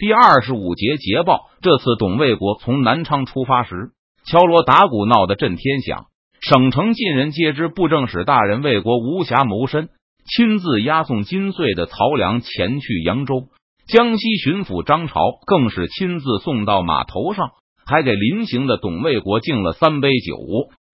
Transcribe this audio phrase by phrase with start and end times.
[0.00, 3.90] 第二十五节捷报：这次董卫国从南昌出发时，
[4.24, 6.06] 敲锣打鼓闹得震天响，
[6.40, 7.68] 省城尽人皆知。
[7.68, 9.90] 布政使大人魏国无暇谋身，
[10.24, 13.48] 亲自押送金穗的曹良前去扬州。
[13.88, 17.50] 江西巡抚张朝更是亲自送到码头上，
[17.84, 20.38] 还给临行的董卫国敬了三杯酒，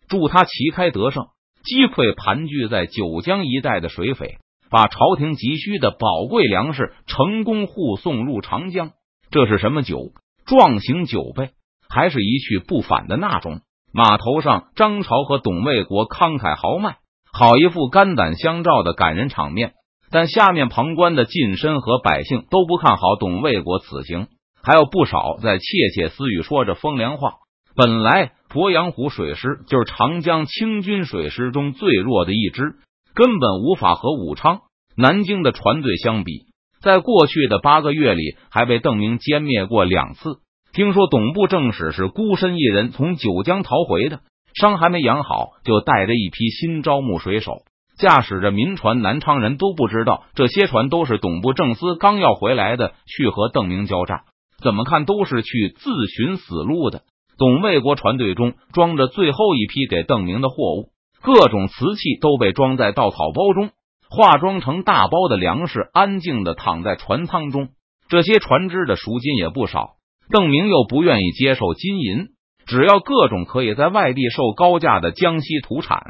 [0.09, 1.27] 祝他旗开得胜。
[1.63, 4.39] 击溃盘踞在九江一带的水匪，
[4.69, 8.91] 把朝廷急需的宝贵粮食成功护送入长江。
[9.31, 10.13] 这是什么酒？
[10.47, 11.51] 壮行酒杯，
[11.89, 13.61] 还是一去不返的那种？
[13.93, 16.97] 码头上，张朝和董卫国慷慨豪迈，
[17.33, 19.75] 好一副肝胆相照的感人场面。
[20.11, 24.29] 但下面旁观的近身和百姓都不看好董卫国此行，
[24.63, 25.65] 还有不少在窃
[25.95, 27.35] 窃私语，说着风凉话。
[27.75, 28.33] 本来。
[28.49, 32.77] 鄱阳湖水师就是长江清军水师中最弱的一支，
[33.13, 34.61] 根本无法和武昌、
[34.97, 36.47] 南京的船队相比。
[36.87, 40.37] 在过去的八个月里，还被邓明歼灭过两次。
[40.73, 44.21] 听说董部正使是孤身一人从九江逃回的，
[44.55, 47.63] 伤还没养好，就带着一批新招募水手，
[47.99, 49.03] 驾驶着民船。
[49.03, 54.21] 南昌人都不知道，这些船都是董部正司刚要回来的，去和邓明交战。
[54.63, 57.03] 怎么看都是去自寻死路的。
[57.37, 63.71] 董卫国船队中装着最后一批给邓明的货物，各种瓷器都被装在稻草包中，
[64.11, 67.69] 化装成大包的粮食，安静的躺在船舱中。
[68.09, 69.97] 这些船只的赎金也不少，
[70.31, 72.29] 邓明又不愿意接受金银，
[72.67, 76.01] 只要各种可以在外地售高价的江西土产。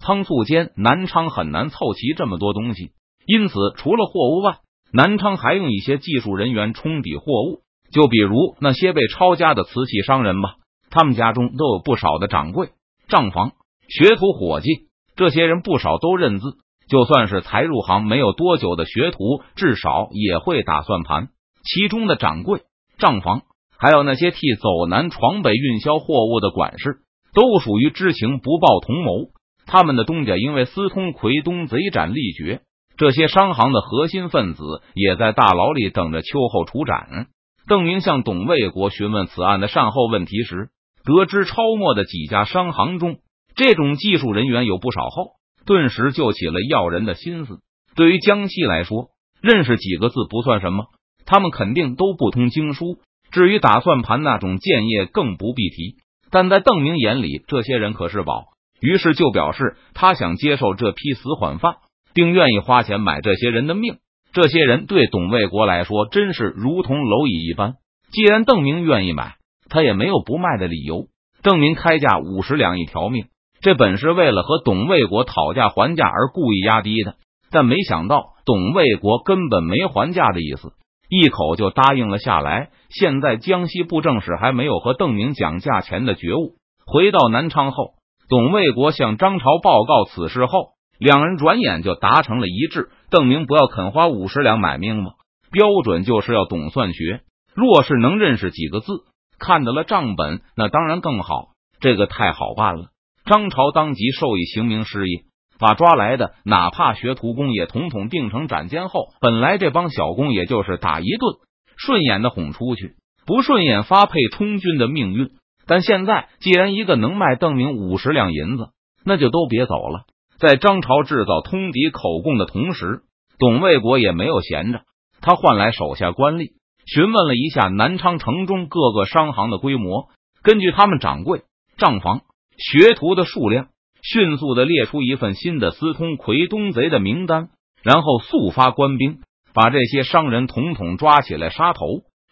[0.00, 2.92] 仓促间，南昌很难凑齐这么多东西，
[3.26, 4.56] 因此除了货物外，
[4.92, 7.60] 南昌还用一些技术人员冲抵货物，
[7.92, 10.54] 就比如那些被抄家的瓷器商人吧。
[10.90, 12.70] 他们家中都有不少的掌柜、
[13.08, 13.52] 账房、
[13.88, 16.56] 学徒、伙计，这些人不少都认字。
[16.90, 21.28] 就算是才入行没有多久的学徒，至少也会打算盘。
[21.64, 22.62] 其中的掌柜、
[22.98, 23.42] 账房，
[23.78, 26.98] 还有那些替走南闯北运销货物的管事，
[27.32, 29.28] 都属于知情不报同谋。
[29.66, 32.62] 他们的东家因为私通奎东贼斩立决，
[32.96, 34.62] 这些商行的核心分子
[34.94, 37.28] 也在大牢里等着秋后处斩。
[37.68, 40.70] 邓明向董卫国询问此案的善后问题时。
[41.02, 43.20] 得知抄没的几家商行中，
[43.54, 45.30] 这种技术人员有不少后，
[45.66, 47.58] 顿时就起了要人的心思。
[47.94, 49.08] 对于江西来说，
[49.40, 50.86] 认识几个字不算什么，
[51.26, 52.98] 他们肯定都不通经书。
[53.30, 55.96] 至于打算盘那种建业，更不必提。
[56.30, 58.46] 但在邓明眼里，这些人可是宝，
[58.80, 61.76] 于是就表示他想接受这批死缓犯，
[62.14, 63.98] 并愿意花钱买这些人的命。
[64.32, 67.74] 这些人对董卫国来说，真是如同蝼蚁一般。
[68.10, 69.36] 既然邓明愿意买。
[69.72, 71.06] 他也没有不卖的理由。
[71.44, 73.26] 邓明开价五十两一条命，
[73.60, 77.16] 这本是为了和董卫国讨价还价而故意压低的，
[77.50, 80.72] 但没想到董卫国根本没还价的意思，
[81.08, 82.70] 一口就答应了下来。
[82.88, 86.54] 现在江西布政使还没有和邓明讲价钱的觉悟。
[86.86, 87.94] 回到南昌后，
[88.28, 92.88] 董卫国向张朝报告此事后，两人转眼就达成了一致。
[93.10, 95.12] 邓明不要肯花五十两买命吗？
[95.52, 97.20] 标准就是要懂算学，
[97.54, 99.04] 若是能认识几个字。
[99.38, 101.48] 看到了账本，那当然更好。
[101.80, 102.86] 这个太好办了。
[103.30, 105.22] 张朝当即授意刑名师爷，
[105.60, 109.04] 把抓来的哪怕学徒工也统统定成斩监后。
[109.20, 111.36] 本来这帮小工也就是打一顿，
[111.76, 112.96] 顺眼的哄出去，
[113.26, 115.30] 不顺眼发配充军的命运。
[115.64, 118.70] 但现在既然一个能卖邓明五十两银子，
[119.04, 120.06] 那就都别走了。
[120.40, 123.02] 在张朝制造通敌口供的同时，
[123.38, 124.80] 董卫国也没有闲着，
[125.20, 126.54] 他唤来手下官吏。
[126.84, 130.08] 询问了一下南昌城中各个商行的规模，
[130.42, 131.42] 根据他们掌柜、
[131.76, 132.22] 账房、
[132.60, 133.68] 学徒的数量，
[134.02, 137.48] 迅速的列出一份新的私通奎东贼的名单，
[137.82, 139.20] 然后速发官兵，
[139.54, 141.86] 把这些商人统统抓起来杀头，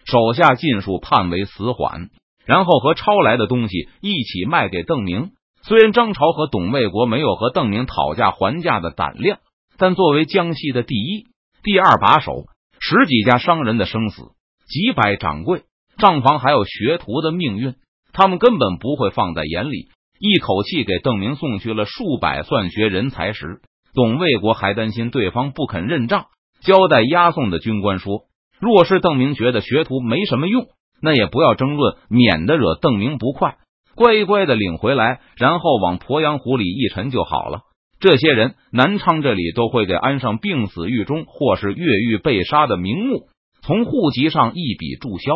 [0.04, 2.10] 手下尽数判为死缓，
[2.44, 5.30] 然后和抄来的东西一起卖给邓明。
[5.62, 9.38] 虽然张朝和董卫国没有和邓明讨价还价的胆量，
[9.78, 11.26] 但作为江西的第一、
[11.62, 12.44] 第二把手，
[12.78, 14.22] 十几家商人的生死。
[14.68, 15.62] 几百掌柜、
[15.96, 17.74] 账房还有学徒的命运，
[18.12, 19.88] 他们根本不会放在眼里。
[20.18, 23.60] 一口气给邓明送去了数百算学人才时，
[23.94, 26.26] 董卫国还担心对方不肯认账。
[26.60, 28.22] 交代押送的军官说
[28.58, 30.66] ：“若是邓明觉得学徒没什么用，
[31.00, 33.56] 那也不要争论，免得惹邓明不快。
[33.94, 37.60] 乖乖的领回来，然后往鄱阳湖里一沉就好了。
[38.00, 43.28] 这些人，南昌这里都会给安上病死狱中或是越狱被杀的名目。”
[43.60, 45.32] 从户籍上一笔注销，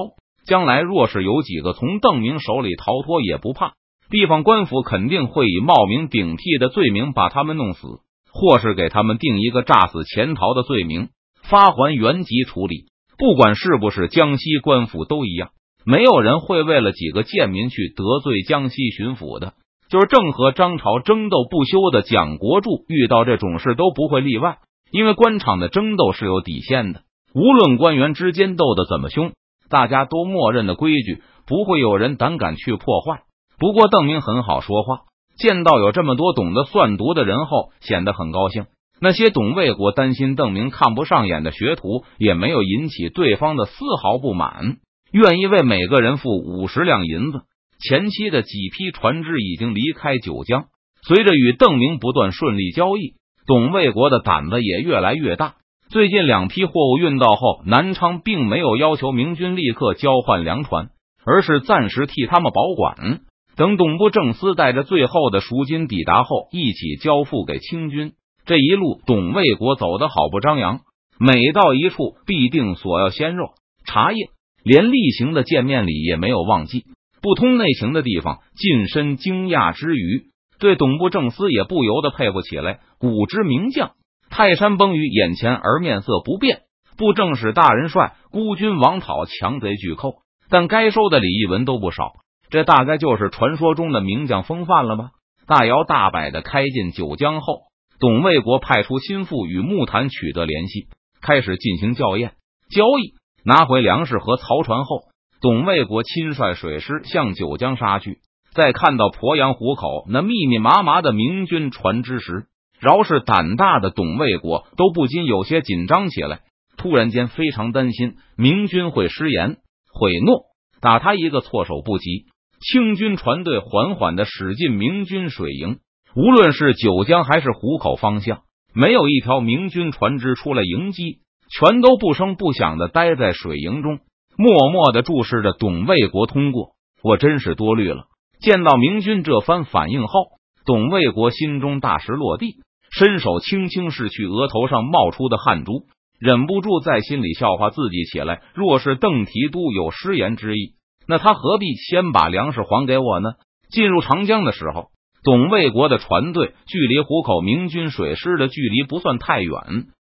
[0.47, 3.73] 将来若是有几个从邓明手里逃脱，也不怕，
[4.13, 7.89] 地方官府肯定会以冒名顶替的罪名把他们弄死，
[8.31, 11.09] 或是给他们定一个诈死潜逃的罪名，
[11.43, 12.85] 发还原籍处理。
[13.17, 15.53] 不管是不是江西官府都一样，
[15.87, 19.55] 没有人会为了几个贱民去得罪江西巡抚的。
[19.89, 24.59] 就是正和张朝争斗不休的蒋国柱，遇到这种事都不会例外。
[24.91, 27.01] 因为官场的争斗是有底线的，
[27.35, 29.33] 无论官员之间斗得怎么凶，
[29.71, 33.23] 大家都默认的规矩，不会有人胆敢去破坏。
[33.63, 35.03] 不过邓明很好说话，
[35.39, 38.67] 见到有这么多懂得算读的人后，显得很高兴。
[39.01, 43.73] 那些董卫国担心邓明看不上眼的学徒，也没有引起对方的丝
[44.03, 44.79] 毫不满，
[45.13, 47.43] 愿意为每个人付五十两银子。
[47.79, 50.65] 前期的几批船只已经离开九江，
[51.07, 53.15] 随着与邓明不断顺利交易，
[53.47, 55.55] 董卫国的胆子也越来越大。
[55.89, 60.89] 最近两批货物运到后，南昌并没有要求明军立刻交换粮船，
[61.25, 63.21] 而是暂时替他们保管，
[63.57, 68.13] 等董部正司带着最后的赎金抵达后，一起交付给清军。
[68.47, 70.81] 这一路，董卫国走得好不张扬，
[71.19, 73.51] 每到一处必定索要鲜肉、
[73.85, 74.31] 茶叶，
[74.65, 76.85] 连例行的见面礼也没有忘记。
[77.21, 80.25] 不通内情的地方，近身惊讶之余，
[80.59, 82.81] 对董部正司也不由得佩服起来。
[82.99, 83.93] 古之名将，
[84.29, 86.63] 泰山崩于眼前而面色不变。
[86.97, 90.17] 布政使大人帅孤军王讨强贼巨寇，
[90.51, 92.13] 但该收的礼一文都不少。
[92.53, 95.13] 这大概就是传说中的名将风范了吧？
[95.47, 97.63] 大摇大摆的开进九江后，
[97.99, 100.89] 董卫国派出心腹与木坛取得联系，
[101.23, 102.35] 开始进行校验、
[102.71, 105.01] 交易，拿回粮食和曹船后。
[105.41, 108.19] 董卫国亲率水师向九江杀去，
[108.53, 112.45] 在看到鄱阳湖口那密密麻麻的明军船只时，
[112.79, 116.43] 饶是胆大的董卫国都不禁有些紧张起来。
[116.77, 119.57] 突然间，非常担心明军会失言
[119.91, 120.45] 毁诺，
[120.83, 122.27] 打他一个措手不及。
[122.63, 125.79] 清军船队缓缓的驶进明军水营，
[126.15, 128.43] 无论是九江还是湖口方向，
[128.73, 131.19] 没有一条明军船只出来迎击，
[131.51, 133.99] 全都不声不响的待在水营中。
[134.37, 136.71] 默默的注视着董卫国通过，
[137.03, 138.05] 我真是多虑了。
[138.41, 140.21] 见到明军这番反应后，
[140.65, 142.57] 董卫国心中大石落地，
[142.91, 145.87] 伸手轻轻拭去额头上冒出的汗珠，
[146.21, 148.41] 忍不住在心里笑话自己起来。
[148.55, 150.75] 若是邓提督有失言之意，
[151.07, 153.33] 那他何必先把粮食还给我呢？
[153.71, 154.89] 进入长江的时候，
[155.25, 159.53] 董卫国的船队距离湖口明军水师的距离不算太远。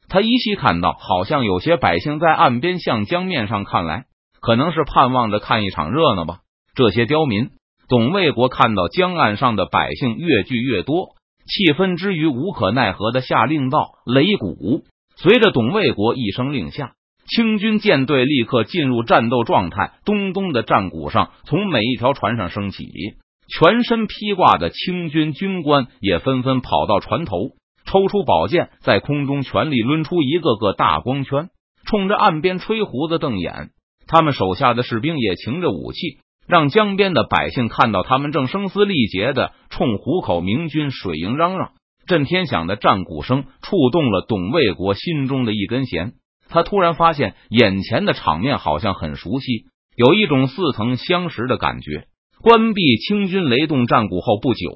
[0.08, 4.06] 他依稀看到，好像有些百姓在岸边向江面上看来。
[4.42, 6.40] 可能是盼望着看一场热闹吧。
[6.74, 7.50] 这些刁民，
[7.90, 11.10] 董卫国看到江岸上的百姓越聚越多，
[11.46, 14.86] 气愤之余无可奈何的下令道：“擂鼓！”
[15.22, 16.94] 随着董卫国一声令下，
[17.30, 19.94] 清军舰队立刻进入战斗状态。
[20.04, 22.86] 咚咚的战鼓上从每一条船上升起，
[23.48, 27.36] 全身披挂的清军军官也纷纷跑到船头，
[27.86, 31.50] 抽出宝剑，在空中全力抡出一个个大光圈，
[31.86, 33.70] 冲着岸边吹胡子瞪眼。
[34.08, 36.18] 他们手下的士兵也擎着武器，
[36.48, 41.74] 让江边的百姓看到他们正声嘶力竭的冲湖口明军水营嚷嚷。
[42.08, 46.14] 震天响的战鼓声触动了董卫国心中的一根弦，
[46.50, 49.66] 他突然发现眼前的场面好像很熟悉，
[49.96, 52.08] 有一种似曾相识的感觉。
[52.42, 54.70] 关闭清军雷动战鼓后不久，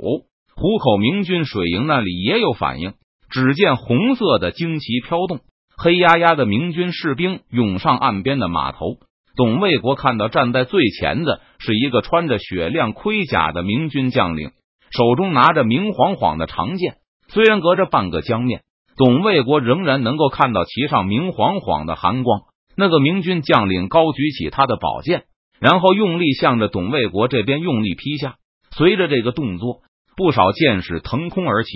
[0.56, 2.94] 湖口明军水营那里也有反应，
[3.30, 5.40] 只见红色的旌旗飘动，
[5.78, 8.98] 黑压压的明军士兵涌上岸边的码头。
[9.36, 14.52] 董卫国看到站在最前的是一个穿着雪亮盔甲的明军将领，
[14.92, 16.98] 手中拿着明晃晃的长剑。
[17.30, 18.62] 虽然隔着半个江面，
[18.96, 22.42] 董卫国仍然能够看到其上明晃晃的寒光。
[22.76, 25.26] 那个明军将领高举起他的宝剑，
[25.60, 28.36] 然后用力向着董卫国这边用力劈下。
[28.76, 29.82] 随着这个动作，
[30.18, 31.72] 不少剑士腾空而起。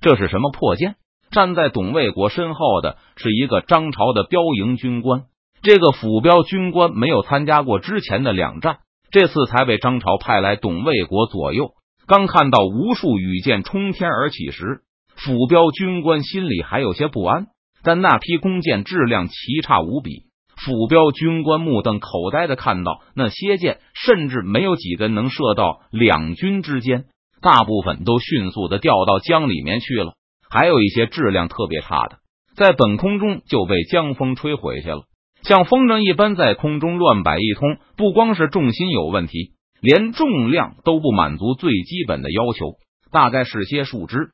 [0.00, 0.96] 这是什么破剑？
[1.30, 5.24] 站在董卫国身后的是一个张朝的标营军官。
[5.62, 8.78] 这个府标军官没有参加过之前的两战，
[9.10, 11.72] 这次才被张朝派来董卫国左右。
[12.06, 14.80] 刚看到无数羽箭冲天而起时，
[15.16, 17.46] 府标军官心里还有些不安。
[17.84, 20.26] 但那批弓箭质量奇差无比，
[20.56, 27.06] 府标军官目瞪口呆的看到那些箭，甚至没有几根能射到两军之间，
[27.40, 30.12] 大部分都迅速的掉到江里面去了。
[30.48, 32.18] 还有一些质量特别差的，
[32.54, 35.02] 在本空中就被江风吹回去了。
[35.42, 42.74] 像风筝一般在空中乱摆一通，不光是重心有问题，连重量都不满足最基本的要求。
[43.10, 44.30] 大概是些树枝。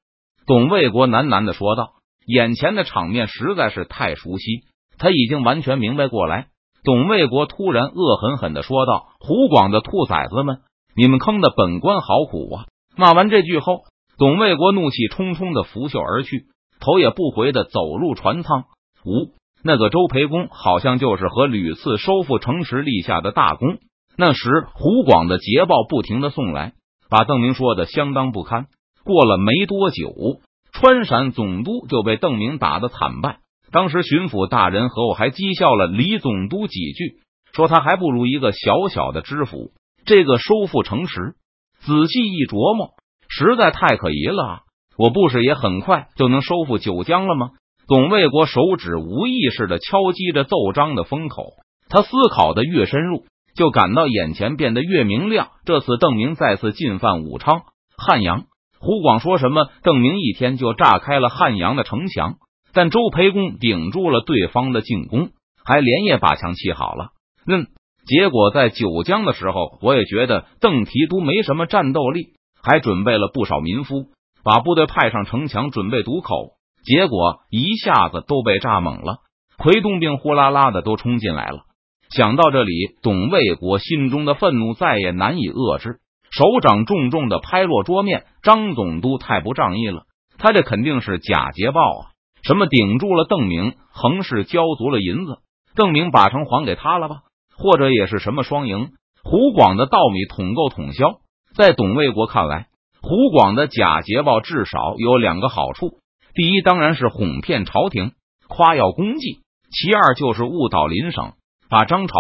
[0.48, 1.90] 董卫国喃喃的说道
[2.26, 4.62] ：“眼前的场面实在是太熟悉，
[4.96, 6.46] 他已经完全明白过来。”
[6.82, 10.60] 董卫国突然恶狠狠的说道：“湖广的兔崽子们，
[10.96, 12.64] 你们坑的本官好苦啊！”
[12.96, 13.82] 骂完这句后，
[14.16, 16.46] 董卫国怒气冲冲的拂袖而去，
[16.80, 18.64] 头也不回的走入船舱。
[19.04, 19.34] 五。
[19.62, 23.78] 那个周培公好像就是和屡次收复城池立下的大功。
[24.16, 26.72] 那时湖广的捷报不停的送来，
[27.10, 28.68] 把邓明说的相当不堪。
[29.04, 30.40] 过了没多久，
[30.72, 33.38] 川陕总督就被邓明打得惨败。
[33.70, 37.20] 当时巡抚大人和我还讥笑了李总督几句，
[37.52, 39.72] 说他还不如一个小小的知府。
[40.06, 41.34] 这个收复城池，
[41.80, 42.94] 仔细一琢磨，
[43.28, 44.62] 实在太可疑了。
[44.96, 47.50] 我不是也很快就能收复九江了吗？
[47.86, 51.52] 董卫国手指无意识的敲击着奏章的封口，
[51.88, 53.24] 他思考的越深入，
[53.54, 55.48] 就感到眼前变得越明亮。
[55.64, 57.62] 这次邓明再次进犯武昌、
[57.96, 58.44] 汉阳。
[58.80, 59.68] 胡广说什么？
[59.82, 62.36] 邓明一天就炸开了汉阳的城墙，
[62.72, 65.30] 但周培公顶住了对方的进攻，
[65.64, 67.08] 还连夜把墙砌好了。
[67.46, 67.66] 嗯，
[68.06, 74.06] 结果在九江的时候，我也觉得邓提督没什么战斗力，还准备了不少民夫，
[74.44, 76.52] 把部队派上城墙准备堵口，
[76.84, 79.18] 结果一下子都被炸懵了，
[79.56, 81.62] 奎东兵呼啦啦的都冲进来了。
[82.10, 85.98] 想到这里，董卫国心中的愤怒再也难以遏制。
[86.30, 90.02] 手掌重重的拍落桌面，张总督太不仗义了，
[90.38, 92.10] 他这肯定是假捷报啊！
[92.42, 95.38] 什么顶住了邓明，横是交足了银子，
[95.74, 97.22] 邓明把城还给他了吧？
[97.56, 98.90] 或者也是什么双赢？
[99.24, 101.18] 湖广的稻米统购统销，
[101.54, 102.68] 在董卫国看来，
[103.02, 105.98] 湖广的假捷报至少有两个好处：
[106.34, 108.12] 第一，当然是哄骗朝廷，
[108.48, 111.32] 夸耀功绩；其二，就是误导邻省，
[111.68, 112.14] 把张朝、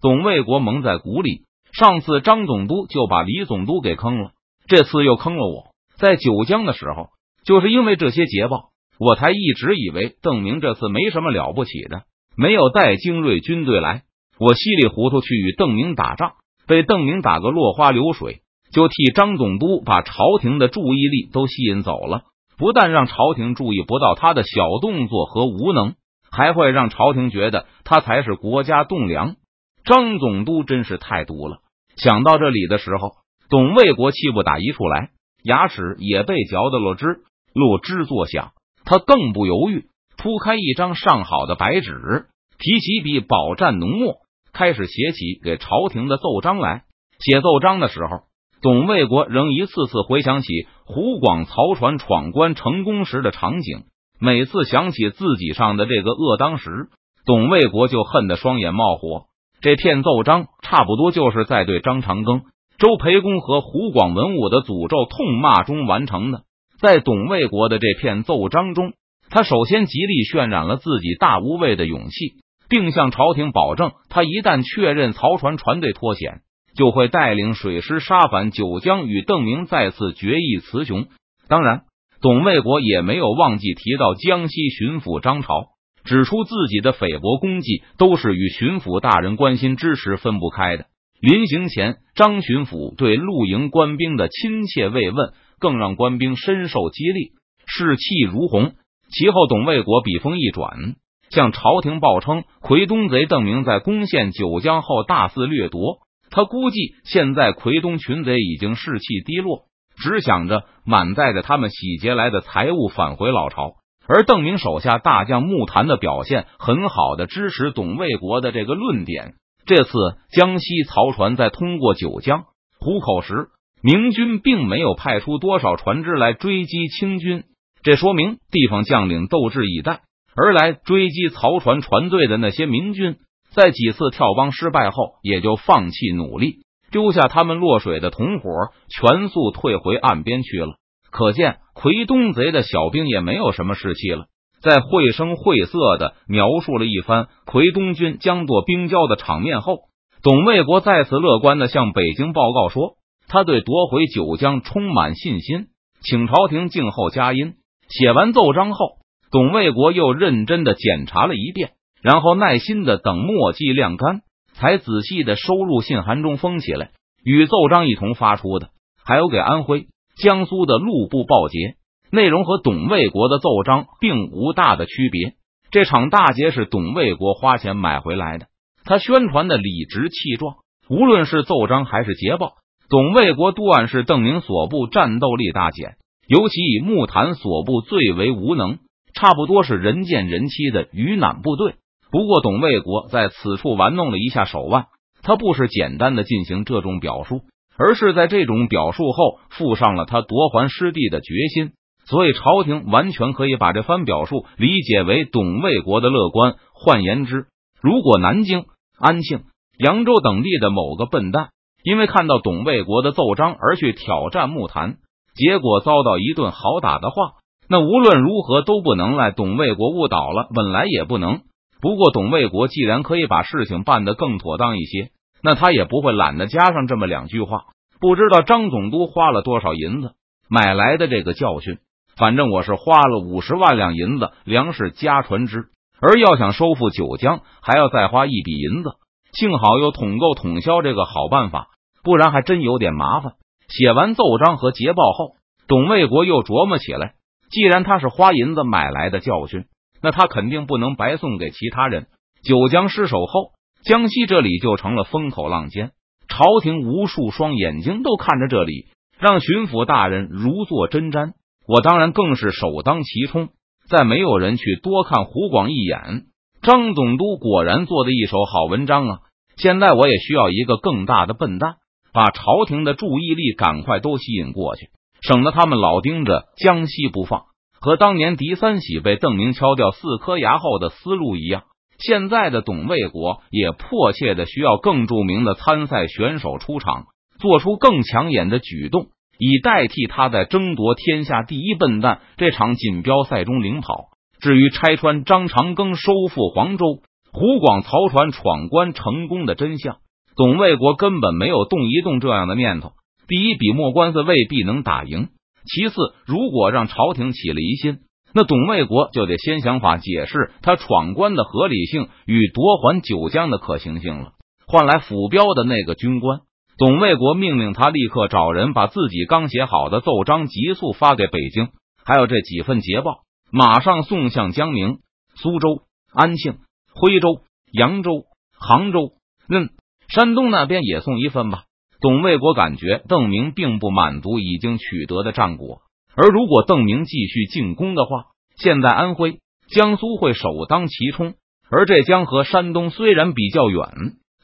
[0.00, 1.42] 董卫国蒙在鼓里。
[1.78, 4.32] 上次张总督就把李总督给坑了，
[4.66, 5.70] 这次又坑了我。
[5.96, 7.10] 在九江的时候，
[7.44, 12.02] 就是因为这些捷报，我才一直以为邓明这次没什么了不起的，
[12.36, 14.02] 没有带精锐军队来，
[14.40, 16.32] 我稀里糊涂去与邓明打仗，
[16.66, 18.40] 被邓明打个落花流水，
[18.72, 22.22] 就替张总督把朝廷的注意力都吸引走了。
[22.56, 25.94] 不但让朝廷注意不到他的小动作和无能，
[26.28, 29.36] 还会让朝廷觉得他才是国家栋梁。
[29.84, 31.58] 张总督真是太毒了。
[31.98, 33.12] 想到这里的时候，
[33.50, 35.10] 董卫国气不打一处来，
[35.42, 37.20] 牙齿也被嚼得咯吱
[37.54, 38.52] 咯吱作响。
[38.84, 39.86] 他更不犹豫，
[40.16, 42.26] 铺开一张上好的白纸，
[42.58, 44.16] 提起笔，饱蘸浓墨，
[44.52, 46.84] 开始写起给朝廷的奏章来。
[47.18, 48.22] 写奏章的时候，
[48.62, 50.48] 董卫国仍一次次回想起
[50.86, 53.84] 湖广曹船闯关成功时的场景。
[54.20, 56.88] 每次想起自己上的这个恶当时，
[57.24, 59.26] 董卫国就恨得双眼冒火。
[59.60, 62.42] 这篇奏章差不多就是在对张长庚、
[62.78, 66.42] 周培公和胡广文武的诅咒痛骂中完成的。
[66.80, 68.92] 在董卫国的这篇奏章中，
[69.30, 72.36] 他首先极力渲染了自己大无畏的勇气，
[72.68, 76.42] 并向朝廷保证，他一旦确认曹船船队脱险，
[76.76, 81.06] 就会带领水师杀返九江，与邓明再次决一雌雄。
[81.48, 81.82] 当然，
[82.22, 85.64] 董卫国也没有忘记提到江西巡抚张朝。
[86.04, 90.86] 指出自己的菲薄功绩都是与巡抚大人关心支持分不开的。
[91.20, 97.32] 临行前，张巡抚对露营官兵的亲切慰问，更让官兵深受激励，
[97.66, 98.74] 士气如虹。
[99.10, 100.94] 其后，董卫国笔锋一转，
[101.30, 105.98] 向朝廷报称，奎东贼邓明在攻陷九江后大肆掠夺。
[106.30, 109.62] 他估计现在奎东群贼已经士气低落，
[109.96, 113.77] 只想着满载着他们洗劫来的财物返回老巢。
[114.08, 119.34] 而邓明手下大将木坛的表现，很好的支持董卫国的这个论点。
[119.66, 119.90] 这次
[120.32, 122.44] 江西曹船在通过九江
[122.80, 123.48] 湖口时，
[123.82, 127.44] 明军并没有派出多少船只来追击清军，
[127.82, 129.98] 这说明地方将领斗志已殆。
[130.34, 133.16] 而来追击曹船船队的那些明军，
[133.50, 136.60] 在几次跳帮失败后，也就放弃努力，
[136.90, 138.48] 丢下他们落水的同伙，
[138.88, 140.76] 全速退回岸边去了。
[141.10, 141.58] 可见。
[141.80, 144.24] 奎东贼的小兵也没有什么士气了，
[144.60, 149.82] 在绘声绘色的描述了一番奎东军将作冰交的场面后，
[150.24, 152.94] 董卫国再次乐观的向北京报告说，
[153.28, 155.66] 他对夺回九江充满信心，
[156.00, 157.54] 请朝廷静候佳音。
[157.88, 158.96] 写完奏章后，
[159.30, 164.22] 董卫国又认真的检查了一遍，然后耐心的等墨迹晾干，
[164.54, 166.90] 才仔细的收入信函中封起来，
[167.22, 168.70] 与奏章一同发出的，
[169.04, 169.86] 还有给安徽。
[170.18, 171.76] 江苏的陆部报捷
[172.10, 175.34] 内容和董卫国的奏章并无大的区别。
[175.70, 178.46] 这场大捷是董卫国花钱买回来的，
[178.84, 180.56] 他宣传的理直气壮。
[180.88, 182.54] 无论是奏章还是捷报，
[182.88, 185.96] 董卫国都暗示邓明所部战斗力大减，
[186.26, 188.78] 尤其以木坛所部最为无能，
[189.12, 191.74] 差不多是人见人欺的鱼腩部队。
[192.10, 194.86] 不过，董卫国在此处玩弄了一下手腕，
[195.22, 197.42] 他不是简单的进行这种表述。
[197.78, 201.72] 而是在这种表述后，附上了他夺还失地的决心。
[202.04, 206.56] 所以朝廷完全可以把这番表述理解为董卫国的乐观。
[206.72, 207.46] 换言之，
[207.82, 208.64] 如果南京、
[208.98, 209.42] 安庆、
[209.78, 211.50] 扬州等地的某个笨蛋
[211.84, 214.96] 因为看到董卫国的奏章而去挑战木坛，
[215.34, 217.32] 结果遭到一顿好打的话，
[217.68, 220.48] 那无论如何都不能赖董卫国误导了。
[220.54, 221.42] 本来也不能。
[221.80, 225.10] 不过董卫国既然可以把事情办得更妥当一些，
[225.42, 227.64] 那他也不会懒得加上这么两句话。
[228.00, 230.12] 不知道张总督花了多少银子
[230.48, 231.78] 买来的这个教训，
[232.16, 235.66] 反正我是花了五十万两银子粮食加船只，
[236.00, 238.90] 而要想收复九江，还要再花一笔银子。
[239.32, 241.68] 幸好有统购统销这个好办法，
[242.02, 243.32] 不然还真有点麻烦。
[243.68, 245.34] 写完奏章和捷报后，
[245.66, 247.14] 董卫国又琢磨起来：
[247.50, 249.66] 既然他是花银子买来的教训。
[250.00, 252.06] 那他肯定不能白送给其他人。
[252.44, 253.50] 九江失守后，
[253.88, 255.92] 江西这里就成了风口浪尖，
[256.28, 261.32] 朝廷无数双眼睛都看着这里，让巡抚大人如坐针毡。
[261.66, 263.48] 我当然更是首当其冲。
[263.88, 266.26] 再没有人去多看胡广一眼。
[266.60, 269.18] 张总督果然做的一手好文章啊！
[269.56, 271.76] 现在我也需要一个更大的笨蛋，
[272.12, 274.90] 把朝廷的注意力赶快都吸引过去，
[275.22, 277.44] 省得他们老盯着江西不放。
[277.80, 281.62] 和当年狄三喜被邓明敲掉四颗牙后的思路一样，
[281.98, 287.06] 现在的董卫国也迫切的需要更著名的参赛选手出场，
[287.40, 294.10] 做出更抢眼的举动，以代替他在争夺天下第一笨蛋这场锦标赛中领跑。
[294.40, 297.00] 至于拆穿张长庚、收复黄州、
[297.32, 299.96] 湖广曹船闯关成功的真相，
[300.36, 302.92] 董卫国根本没有动一动这样的念头。
[303.26, 305.30] 第一笔墨官司未必能打赢。
[305.66, 307.98] 其次，如果让朝廷起了疑心，
[308.34, 314.32] 那董卫国就得先想法解释他闯关的合理性与夺还九江的可行性了。
[314.66, 316.40] 换来府标的那个军官，
[316.76, 321.68] 董卫国命令他立刻找人把自己刚写好的奏章急速发给北京，
[322.04, 323.20] 还有这几份捷报，
[323.50, 324.98] 马上送向江宁、
[325.34, 325.82] 苏州、
[326.12, 326.58] 安庆、
[326.94, 327.40] 徽州、
[327.72, 329.12] 扬州、杭州，
[329.48, 329.70] 嗯，
[330.08, 331.62] 山东那边也送一份吧。
[332.00, 335.80] 董卫国感觉邓明并不满足已经取得的战果，
[336.20, 338.24] 而如果邓明继续进攻的话，
[338.56, 339.38] 现在安徽、
[339.70, 341.34] 江苏会首当其冲。
[341.70, 343.84] 而这江和山东虽然比较远，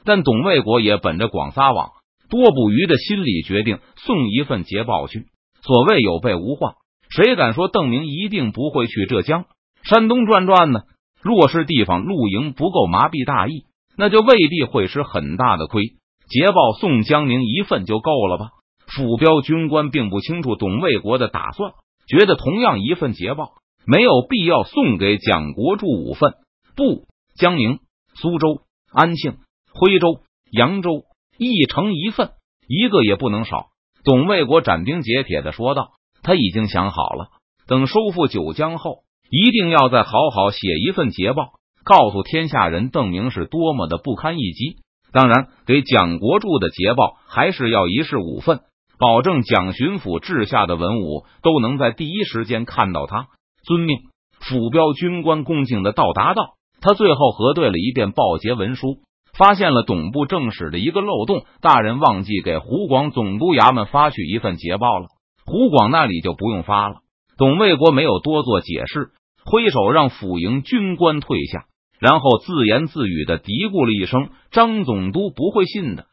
[0.04, 1.90] 但董卫国也本着广撒网、
[2.30, 5.24] 多捕鱼的心理，决定送一份捷报去。
[5.62, 6.74] 所谓有备无患，
[7.10, 9.46] 谁敢说邓明一定不会去浙江、
[9.82, 10.82] 山东转转呢？
[11.22, 13.64] 若是地方露营不够麻痹大意，
[13.96, 15.82] 那就未必会吃很大的亏。
[16.28, 18.50] 捷报送江宁一份就够了吧？
[18.94, 21.72] 府标军官并不清楚董卫国的打算，
[22.06, 23.52] 觉得同样一份捷报
[23.86, 26.34] 没有必要送给蒋国柱五份。
[26.76, 27.80] 不，江宁、
[28.14, 29.38] 苏州、安庆、
[29.72, 31.04] 徽州、扬州
[31.38, 32.30] 一城一份，
[32.68, 33.66] 一个也不能少。
[34.04, 37.28] 董卫国斩钉截铁的说道：“他已经想好了，
[37.66, 38.98] 等收复九江后，
[39.30, 41.52] 一定要再好好写一份捷报，
[41.84, 44.78] 告诉天下人邓明是多么的不堪一击。”
[45.12, 48.62] 当然，给蒋国柱的捷报还是要一式五份，
[48.98, 53.26] 保证蒋巡抚治下的文武都能在第一时间看到他。
[53.64, 53.98] 遵命，
[54.40, 56.54] 府标军官恭敬的到达道。
[56.80, 58.98] 他最后核对了一遍报捷文书，
[59.36, 65.06] 发现了董部正史的一个漏洞：大人忘记给湖广总督衙门发去一份捷报了。
[65.46, 66.96] 湖广那里就不用发了。
[67.36, 69.10] 董卫国没有多做解释，
[69.44, 71.64] 挥手让府营军官退下。
[71.98, 76.06] 然后自言自语的嘀咕了一声：“张总督不会信的。”